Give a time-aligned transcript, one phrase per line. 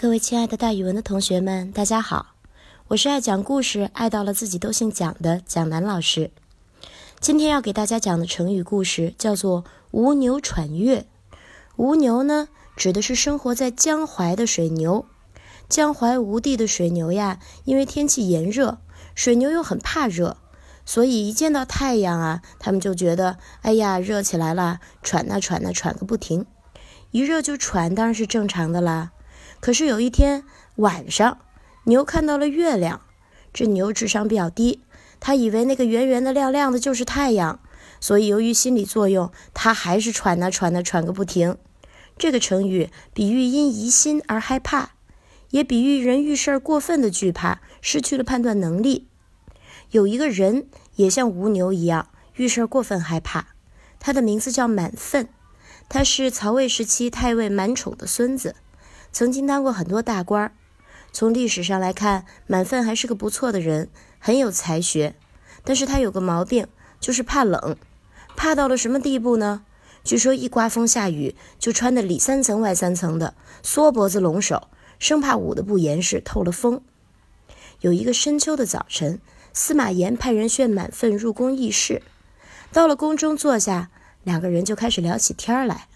[0.00, 2.28] 各位亲爱的大语文的同学们，大家好！
[2.88, 6.30] 我是爱讲故事、爱到了自己都姓蒋的蒋楠老师。
[7.20, 11.04] 今天要给大家讲的成语故事叫做“无牛喘月”。
[11.76, 15.04] 无牛呢，指的是生活在江淮的水牛。
[15.68, 18.78] 江淮无地的水牛呀，因为天气炎热，
[19.14, 20.38] 水牛又很怕热，
[20.86, 26.46] 所以一见到太阳啊，他们就觉得哎呀，热起来了，喘呐喘呐喘个不停。
[27.10, 29.12] 一热就喘，当然是正常的啦。
[29.60, 30.44] 可是有一天
[30.76, 31.38] 晚上，
[31.84, 33.02] 牛看到了月亮。
[33.52, 34.82] 这牛智商比较低，
[35.18, 37.60] 他以为那个圆圆的、亮亮的就是太阳，
[38.00, 41.58] 所以由于心理作用，他还是喘呐喘呐喘个不停。
[42.16, 44.90] 这个成语比喻因疑心而害怕，
[45.50, 49.08] 也比喻人遇事儿过分的惧怕，失去了判断能力。
[49.90, 53.48] 有一个人也像吴牛一样遇事儿过分害怕，
[53.98, 55.28] 他的名字叫满分，
[55.88, 58.54] 他是曹魏时期太尉满宠的孙子。
[59.12, 60.52] 曾经当过很多大官儿，
[61.12, 65.14] 从历史上来看，满分还是个不错的人，很有才学。
[65.64, 66.66] 但是他有个毛病，
[67.00, 67.76] 就是怕冷，
[68.36, 69.64] 怕到了什么地步呢？
[70.02, 74.68] 据说一刮风下雨，就穿的里三层外三层的，缩脖子拢手，
[74.98, 76.80] 生怕捂得不严实，透了风。
[77.80, 79.20] 有一个深秋的早晨，
[79.52, 82.00] 司马炎派人劝满分入宫议事。
[82.72, 83.90] 到了宫中坐下，
[84.24, 85.88] 两个人就开始聊起天来。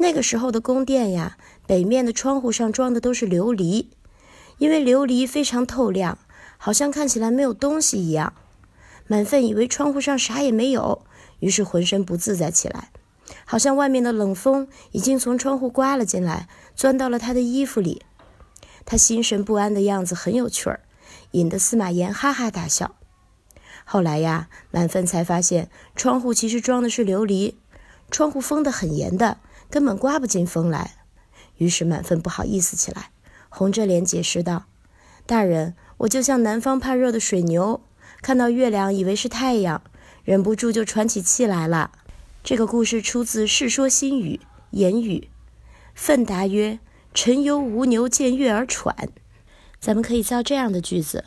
[0.00, 3.88] 那个时候的宫殿呀，北面的窗户上装的都是琉璃，
[4.56, 6.16] 因为琉璃非常透亮，
[6.56, 8.32] 好像看起来没有东西一样。
[9.06, 11.02] 满分以为窗户上啥也没有，
[11.40, 12.90] 于是浑身不自在起来，
[13.44, 18.00] 好像外面的冷风已经从窗户刮了进来，钻到了他的衣服里。
[18.86, 20.80] 他心神不安的样子很有趣儿，
[21.32, 22.94] 引得司马炎哈哈大笑。
[23.84, 27.56] 后来呀，满分才发现窗户其实装的是琉璃，
[28.10, 29.36] 窗户封得很严的。
[29.70, 30.96] 根本刮不进风来，
[31.58, 33.10] 于是满分不好意思起来，
[33.48, 34.64] 红着脸解释道
[35.24, 37.80] ：“大人，我就像南方怕热的水牛，
[38.20, 39.80] 看到月亮以为是太阳，
[40.24, 41.92] 忍不住就喘起气来了。”
[42.42, 45.18] 这个故事出自《世说新语·言语》。
[45.94, 46.80] 奋答曰
[47.14, 49.10] ：“臣犹无牛见月而喘。”
[49.78, 51.26] 咱们可以造这样的句子：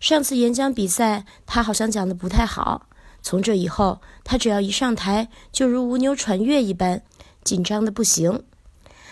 [0.00, 2.86] 上次演讲比赛，他好像讲的不太好，
[3.20, 7.02] 从这以后，他只要一上台，就如无牛喘月一般。
[7.44, 8.42] 紧张的不行。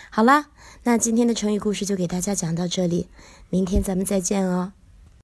[0.09, 0.47] 好啦，
[0.83, 3.07] 那今天的成语故事就给大家讲到这里，
[3.49, 4.73] 明天咱们再见哦。